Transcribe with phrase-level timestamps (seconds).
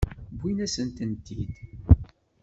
[0.37, 1.49] Wwin-asent-tent-id.